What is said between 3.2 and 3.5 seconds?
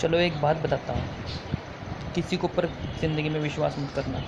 में